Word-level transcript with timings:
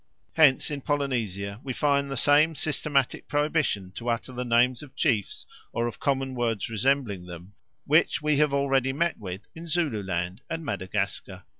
Hence 0.33 0.71
in 0.71 0.81
Polynesia 0.81 1.59
we 1.63 1.73
find 1.73 2.09
the 2.09 2.17
same 2.17 2.55
systematic 2.55 3.27
prohibition 3.27 3.91
to 3.91 4.09
utter 4.09 4.31
the 4.33 4.43
names 4.43 4.81
of 4.81 4.95
chiefs 4.95 5.45
or 5.73 5.85
of 5.85 5.99
common 5.99 6.33
words 6.33 6.69
resembling 6.71 7.27
them 7.27 7.53
which 7.85 8.19
we 8.19 8.37
have 8.37 8.51
already 8.51 8.93
met 8.93 9.19
with 9.19 9.41
in 9.53 9.67
Zululand 9.67 10.41
and 10.49 10.65
Madagascar. 10.65 11.43